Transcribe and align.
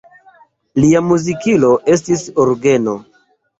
Lia 0.83 1.01
muzikilo 1.09 1.71
estis 1.99 2.27
orgeno. 2.47 2.99